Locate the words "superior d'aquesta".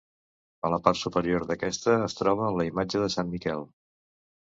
1.01-1.99